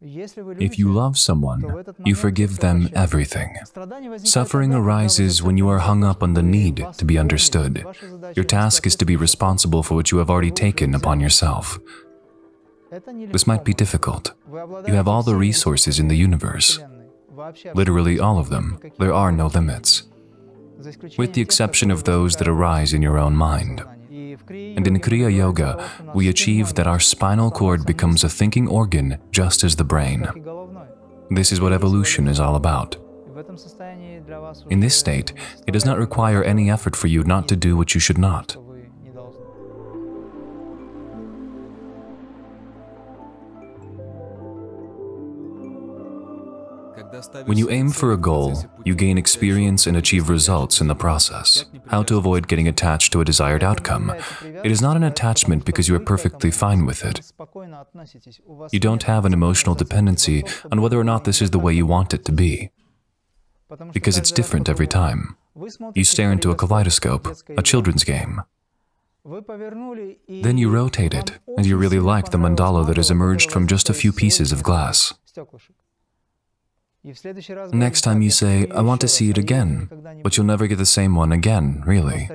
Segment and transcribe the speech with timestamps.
[0.00, 3.56] If you love someone, you forgive them everything.
[4.18, 7.84] Suffering arises when you are hung up on the need to be understood.
[8.36, 11.80] Your task is to be responsible for what you have already taken upon yourself.
[13.32, 14.32] This might be difficult.
[14.52, 16.78] You have all the resources in the universe.
[17.74, 18.78] Literally all of them.
[18.98, 20.04] There are no limits.
[21.16, 23.82] With the exception of those that arise in your own mind.
[24.50, 29.64] And in Kriya Yoga, we achieve that our spinal cord becomes a thinking organ just
[29.64, 30.26] as the brain.
[31.30, 32.96] This is what evolution is all about.
[34.70, 35.32] In this state,
[35.66, 38.56] it does not require any effort for you not to do what you should not.
[47.44, 51.64] When you aim for a goal, you gain experience and achieve results in the process.
[51.88, 54.14] How to avoid getting attached to a desired outcome.
[54.42, 57.20] It is not an attachment because you are perfectly fine with it.
[58.72, 61.86] You don't have an emotional dependency on whether or not this is the way you
[61.86, 62.70] want it to be.
[63.92, 65.36] Because it's different every time.
[65.94, 68.42] You stare into a kaleidoscope, a children's game.
[69.24, 73.90] Then you rotate it, and you really like the mandala that has emerged from just
[73.90, 75.12] a few pieces of glass.
[77.72, 79.88] Next time you say, I want to see it again,
[80.22, 82.28] but you'll never get the same one again, really.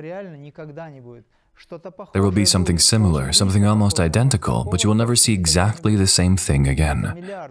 [2.12, 6.06] There will be something similar, something almost identical, but you will never see exactly the
[6.06, 7.00] same thing again.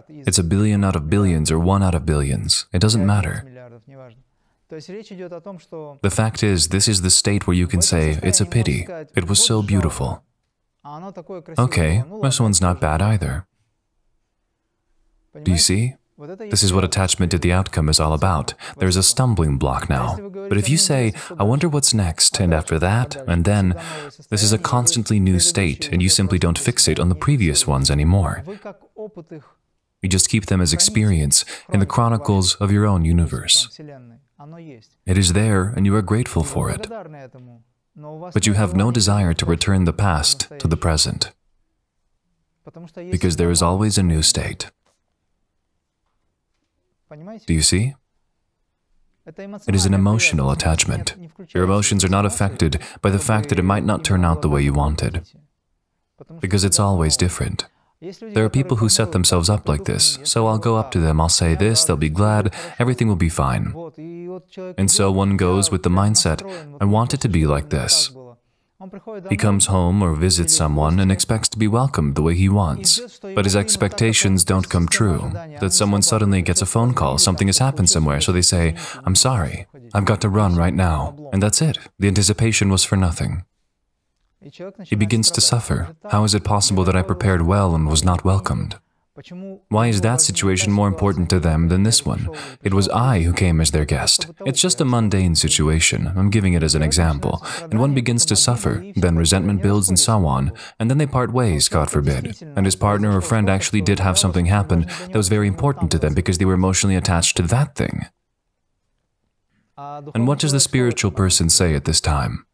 [0.08, 2.66] It's a billion out of billions or one out of billions.
[2.72, 3.44] It doesn't matter.
[4.68, 8.86] The fact is, this is the state where you can say, it's a pity.
[9.14, 10.22] It was so beautiful.
[11.58, 13.46] Okay, this one's not bad either.
[15.42, 15.94] Do you see?
[16.16, 18.54] This is what attachment to the outcome is all about.
[18.76, 20.16] There's a stumbling block now.
[20.48, 23.74] But if you say, I wonder what's next, and after that, and then,
[24.30, 27.90] this is a constantly new state, and you simply don't fixate on the previous ones
[27.90, 28.44] anymore.
[30.02, 33.80] You just keep them as experience in the chronicles of your own universe.
[35.06, 36.88] It is there, and you are grateful for it.
[38.34, 41.32] But you have no desire to return the past to the present.
[43.10, 44.70] Because there is always a new state.
[47.46, 47.94] Do you see?
[49.26, 51.14] It is an emotional attachment.
[51.54, 54.50] Your emotions are not affected by the fact that it might not turn out the
[54.50, 55.22] way you wanted.
[56.40, 57.66] Because it's always different.
[58.20, 61.20] There are people who set themselves up like this, so I'll go up to them,
[61.20, 63.72] I'll say this, they'll be glad, everything will be fine.
[64.76, 66.42] And so one goes with the mindset,
[66.82, 68.14] I want it to be like this.
[69.28, 73.18] He comes home or visits someone and expects to be welcomed the way he wants.
[73.20, 75.30] But his expectations don't come true.
[75.60, 78.74] That someone suddenly gets a phone call, something has happened somewhere, so they say,
[79.04, 81.16] I'm sorry, I've got to run right now.
[81.32, 81.78] And that's it.
[81.98, 83.44] The anticipation was for nothing.
[84.84, 85.96] He begins to suffer.
[86.10, 88.78] How is it possible that I prepared well and was not welcomed?
[89.68, 92.28] Why is that situation more important to them than this one?
[92.64, 94.26] It was I who came as their guest.
[94.44, 96.12] It's just a mundane situation.
[96.16, 97.40] I'm giving it as an example.
[97.60, 101.32] And one begins to suffer, then resentment builds and so on, and then they part
[101.32, 102.42] ways, God forbid.
[102.56, 105.98] And his partner or friend actually did have something happen that was very important to
[106.00, 108.06] them because they were emotionally attached to that thing.
[109.76, 112.46] And what does the spiritual person say at this time?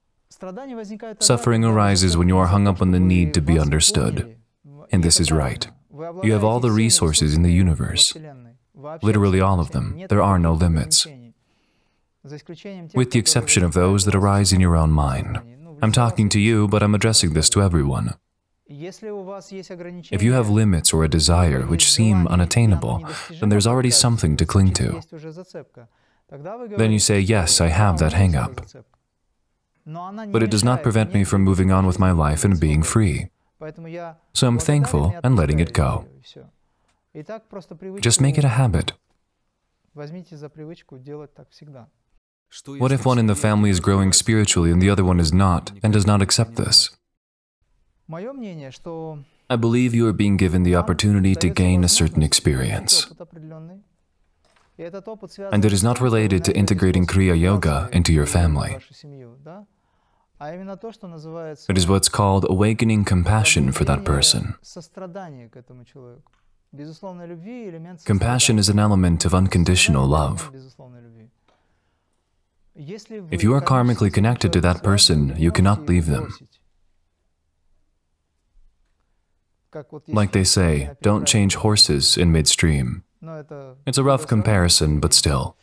[1.21, 4.37] Suffering arises when you are hung up on the need to be understood.
[4.93, 5.67] And this is right.
[5.93, 8.17] You have all the resources in the universe,
[9.03, 10.05] literally all of them.
[10.09, 11.07] There are no limits,
[12.95, 15.41] with the exception of those that arise in your own mind.
[15.83, 18.15] I'm talking to you, but I'm addressing this to everyone.
[18.69, 23.05] If you have limits or a desire which seem unattainable,
[23.41, 25.01] then there's already something to cling to.
[26.77, 28.61] Then you say, Yes, I have that hang up.
[29.87, 33.31] But it does not prevent me from moving on with my life and being free.
[34.33, 36.07] So I'm thankful and letting it go.
[38.01, 38.93] Just make it a habit.
[39.95, 40.13] What
[42.93, 45.93] if one in the family is growing spiritually and the other one is not, and
[45.93, 46.91] does not accept this?
[49.51, 53.07] I believe you are being given the opportunity to gain a certain experience.
[54.79, 58.79] And it is not related to integrating Kriya Yoga into your family.
[61.69, 64.55] It is what's called awakening compassion for that person.
[68.07, 70.51] Compassion is an element of unconditional love.
[73.31, 76.33] If you are karmically connected to that person, you cannot leave them.
[80.15, 83.05] Like they say, don't change horses in midstream.
[83.87, 85.55] It's a rough comparison, but still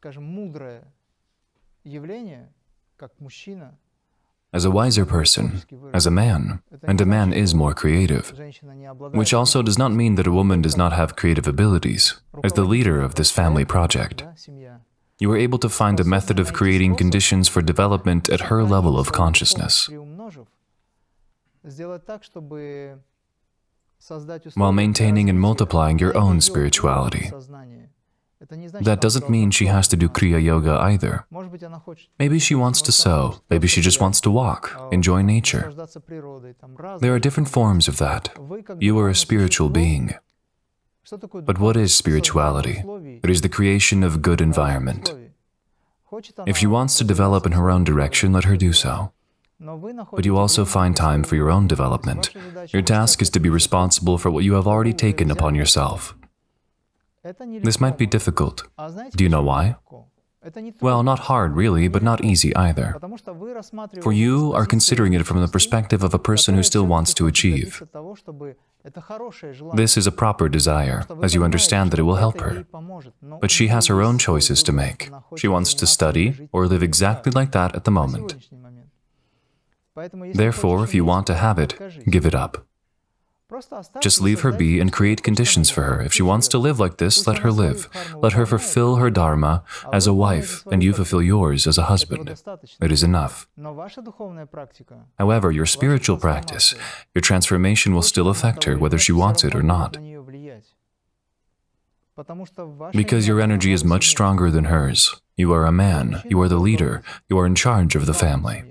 [0.00, 0.84] скажем, мудрое
[1.84, 2.52] явление,
[2.96, 3.76] как мужчина,
[4.52, 5.62] as a wiser person,
[5.92, 8.32] as a man, and a man is more creative.
[9.12, 12.20] Which also does not mean that a woman does not have creative abilities.
[12.42, 14.24] As the leader of this family project,
[15.18, 18.98] you were able to find a method of creating conditions for development at her level
[18.98, 19.90] of consciousness.
[24.54, 27.30] While maintaining and multiplying your own spirituality.
[28.81, 31.25] That doesn't mean she has to do Kriya Yoga either.
[32.17, 35.71] Maybe she wants to sew, maybe she just wants to walk, enjoy nature.
[36.99, 38.35] There are different forms of that.
[38.79, 40.15] You are a spiritual being.
[41.33, 42.83] But what is spirituality?
[43.23, 45.13] It is the creation of good environment.
[46.47, 49.11] If she wants to develop in her own direction, let her do so.
[49.59, 52.33] But you also find time for your own development.
[52.69, 56.15] Your task is to be responsible for what you have already taken upon yourself.
[57.23, 58.63] This might be difficult.
[59.15, 59.75] Do you know why?
[60.81, 62.95] Well, not hard really, but not easy either.
[64.01, 67.27] For you are considering it from the perspective of a person who still wants to
[67.27, 67.83] achieve.
[69.75, 72.65] This is a proper desire, as you understand that it will help her.
[73.39, 75.11] But she has her own choices to make.
[75.37, 78.49] She wants to study or live exactly like that at the moment.
[80.33, 81.77] Therefore, if you want to have it,
[82.09, 82.65] give it up.
[83.99, 86.01] Just leave her be and create conditions for her.
[86.01, 87.89] If she wants to live like this, let her live.
[88.15, 92.33] Let her fulfill her dharma as a wife, and you fulfill yours as a husband.
[92.81, 93.47] It is enough.
[95.19, 96.75] However, your spiritual practice,
[97.13, 99.97] your transformation will still affect her whether she wants it or not.
[102.91, 105.21] Because your energy is much stronger than hers.
[105.35, 108.70] You are a man, you are the leader, you are in charge of the family.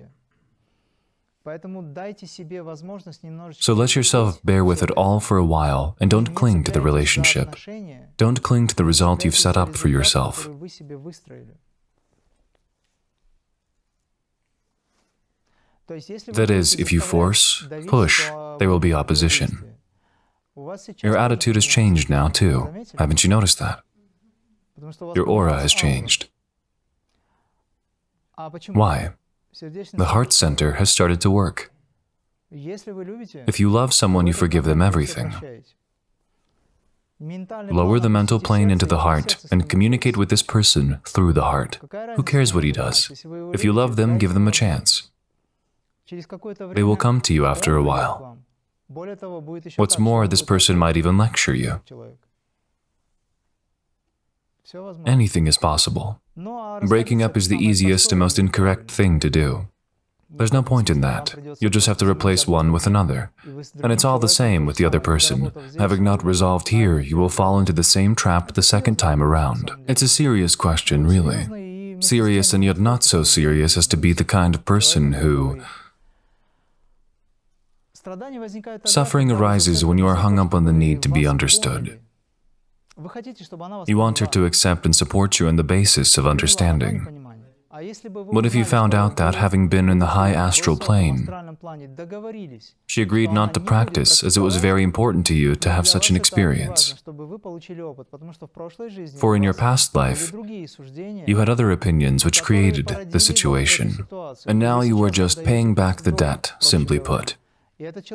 [3.53, 6.83] So let yourself bear with it all for a while and don't cling to the
[6.83, 7.57] relationship.
[8.19, 10.49] Don't cling to the result you've set up for yourself.
[15.89, 18.29] That is, if you force, push,
[18.59, 19.75] there will be opposition.
[21.03, 22.85] Your attitude has changed now, too.
[22.99, 23.83] Haven't you noticed that?
[25.17, 26.29] Your aura has changed.
[28.69, 29.11] Why?
[29.53, 31.73] The heart center has started to work.
[32.53, 35.35] If you love someone, you forgive them everything.
[37.21, 41.79] Lower the mental plane into the heart and communicate with this person through the heart.
[42.17, 43.11] Who cares what he does?
[43.53, 45.11] If you love them, give them a chance.
[46.09, 48.39] They will come to you after a while.
[49.77, 51.83] What's more, this person might even lecture you.
[55.07, 56.21] Anything is possible.
[56.83, 59.69] Breaking up is the easiest and most incorrect thing to do.
[60.33, 61.35] There's no point in that.
[61.61, 63.33] You'll just have to replace one with another.
[63.83, 65.51] And it's all the same with the other person.
[65.79, 69.73] Having not resolved here, you will fall into the same trap the second time around.
[69.89, 72.01] It's a serious question, really.
[72.01, 75.61] Serious and yet not so serious as to be the kind of person who...
[78.85, 82.01] Suffering arises when you are hung up on the need to be understood.
[83.87, 87.21] You want her to accept and support you on the basis of understanding.
[87.73, 91.29] What if you found out that, having been in the high astral plane,
[92.87, 96.11] she agreed not to practice as it was very important to you to have such
[96.11, 96.95] an experience?
[99.19, 104.07] For in your past life, you had other opinions which created the situation,
[104.47, 107.37] and now you are just paying back the debt, simply put.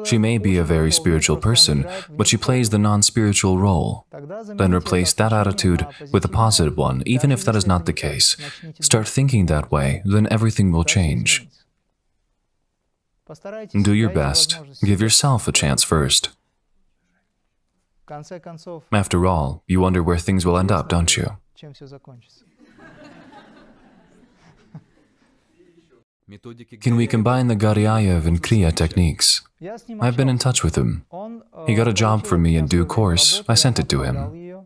[0.04, 4.06] She may be a very spiritual person, but she plays the non spiritual role.
[4.48, 8.38] Then replace that attitude with a positive one, even if that is not the case.
[8.80, 11.48] Start thinking that way, then everything will change.
[13.82, 14.60] Do your best.
[14.84, 16.30] Give yourself a chance first.
[18.92, 21.38] After all, you wonder where things will end up, don't you?
[26.82, 29.42] Can we combine the Garyaev and Kriya techniques?
[30.02, 31.06] I've been in touch with him.
[31.68, 33.44] He got a job for me in due course.
[33.48, 34.66] I sent it to him.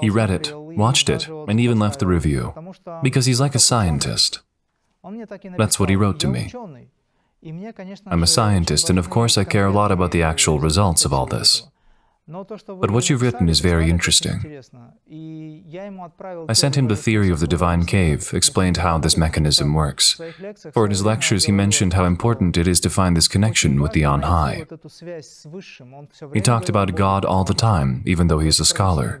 [0.00, 2.52] He read it, watched it, and even left the review,
[3.02, 4.40] because he's like a scientist.
[5.56, 6.52] That's what he wrote to me.
[8.06, 11.12] I'm a scientist, and of course I care a lot about the actual results of
[11.12, 11.69] all this.
[12.30, 14.62] But what you've written is very interesting.
[16.48, 20.20] I sent him the theory of the divine cave, explained how this mechanism works.
[20.72, 23.92] For in his lectures, he mentioned how important it is to find this connection with
[23.92, 24.64] the On High.
[26.32, 29.20] He talked about God all the time, even though he's a scholar.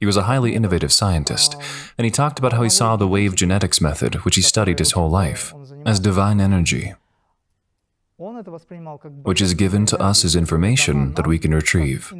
[0.00, 1.56] He was a highly innovative scientist,
[1.96, 4.92] and he talked about how he saw the wave genetics method, which he studied his
[4.92, 5.52] whole life,
[5.84, 6.94] as divine energy
[9.22, 12.12] which is given to us as information that we can retrieve.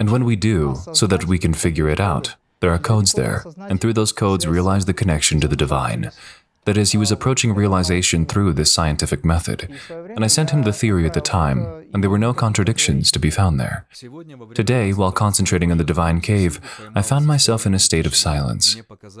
[0.00, 3.44] And when we do, so that we can figure it out, There are codes there,
[3.58, 6.10] and through those codes realize the connection to the divine.
[6.66, 10.72] That is, he was approaching realization through this scientific method, and I sent him the
[10.72, 13.86] theory at the time, and there were no contradictions to be found there.
[14.54, 16.60] Today, while concentrating on the divine cave,
[16.94, 18.76] I found myself in a state of silence.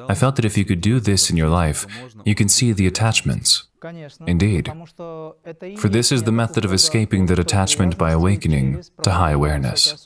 [0.08, 1.86] I felt that if you could do this in your life,
[2.24, 3.68] you can see the attachments.
[4.26, 4.72] Indeed.
[4.96, 10.04] For this is the method of escaping that attachment by awakening to high awareness.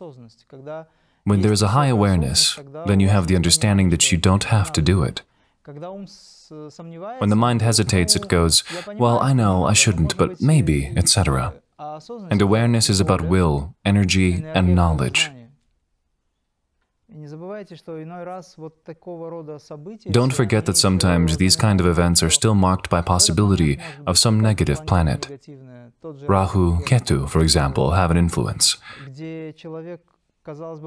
[1.25, 4.73] When there is a high awareness, then you have the understanding that you don't have
[4.73, 5.23] to do it.
[5.65, 8.65] When the mind hesitates, it goes,
[8.97, 11.55] Well, I know, I shouldn't, but maybe, etc.
[11.79, 15.31] And awareness is about will, energy, and knowledge.
[20.11, 24.39] Don't forget that sometimes these kind of events are still marked by possibility of some
[24.41, 25.29] negative planet.
[26.03, 28.77] Rahu, Ketu, for example, have an influence.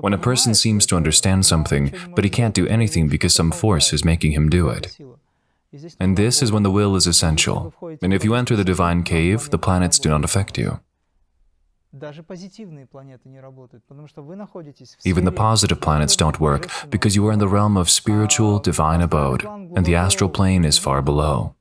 [0.01, 3.93] When a person seems to understand something, but he can't do anything because some force
[3.93, 4.98] is making him do it.
[6.00, 7.74] And this is when the will is essential.
[8.01, 10.79] And if you enter the divine cave, the planets do not affect you.
[15.05, 19.01] Even the positive planets don't work because you are in the realm of spiritual, divine
[19.01, 21.55] abode, and the astral plane is far below.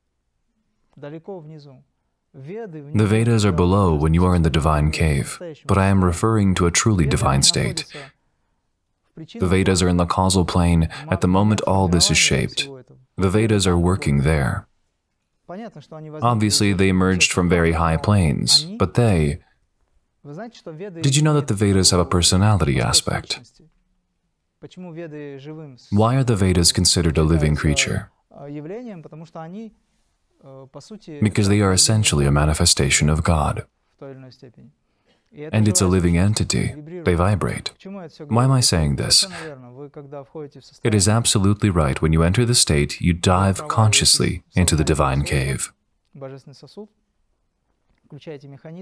[2.35, 6.55] The Vedas are below when you are in the divine cave, but I am referring
[6.55, 7.85] to a truly divine state.
[9.15, 12.67] The Vedas are in the causal plane at the moment all this is shaped.
[13.17, 14.67] The Vedas are working there.
[16.23, 19.39] Obviously, they emerged from very high planes, but they.
[20.25, 23.39] Did you know that the Vedas have a personality aspect?
[25.91, 28.09] Why are the Vedas considered a living creature?
[31.21, 33.65] Because they are essentially a manifestation of God.
[35.35, 36.75] And it's a living entity.
[37.05, 37.71] They vibrate.
[38.27, 39.25] Why am I saying this?
[40.83, 42.01] It is absolutely right.
[42.01, 45.73] When you enter the state, you dive consciously into the divine cave.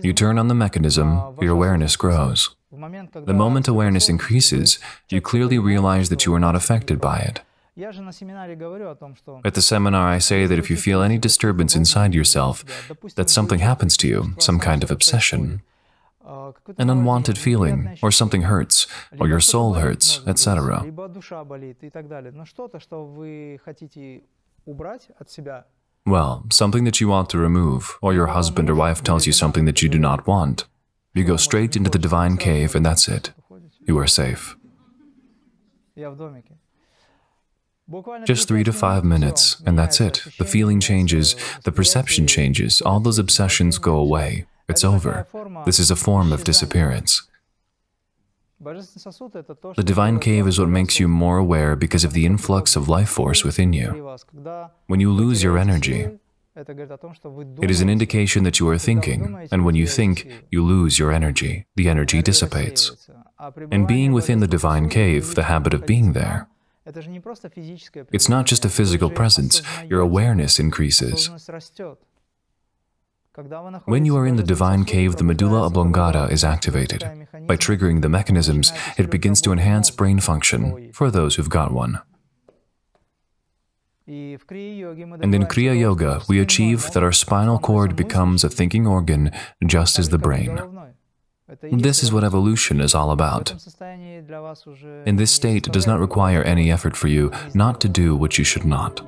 [0.02, 2.56] You turn on the mechanism, your awareness grows.
[2.72, 7.42] The moment awareness increases, you clearly realize that you are not affected by it.
[7.78, 12.66] At the seminar, I say that if you feel any disturbance inside yourself,
[13.16, 15.62] that something happens to you, some kind of obsession,
[16.78, 18.88] an unwanted feeling, or something hurts,
[19.20, 20.84] or your soul hurts, etc.
[26.06, 29.66] Well, something that you want to remove, or your husband or wife tells you something
[29.66, 30.66] that you do not want.
[31.14, 33.32] You go straight into the divine cave and that's it.
[33.86, 34.56] You are safe.
[38.26, 40.24] Just three to five minutes, and that's it.
[40.38, 44.46] The feeling changes, the perception changes, all those obsessions go away.
[44.70, 45.28] It's over.
[45.66, 47.28] This is a form of disappearance.
[48.64, 53.10] The divine cave is what makes you more aware because of the influx of life
[53.10, 54.16] force within you.
[54.88, 56.20] When you lose your energy,
[56.56, 61.12] it is an indication that you are thinking, and when you think, you lose your
[61.12, 61.66] energy.
[61.76, 63.10] The energy dissipates.
[63.72, 66.48] And being within the divine cave, the habit of being there,
[66.86, 71.30] it's not just a physical presence, your awareness increases.
[73.86, 77.02] When you are in the divine cave, the medulla oblongata is activated.
[77.48, 82.02] By triggering the mechanisms, it begins to enhance brain function for those who've got one.
[84.08, 89.32] And in Kriya Yoga, we achieve that our spinal cord becomes a thinking organ
[89.66, 90.60] just as the brain.
[91.62, 93.54] This is what evolution is all about.
[95.06, 98.38] In this state, it does not require any effort for you not to do what
[98.38, 99.02] you should not.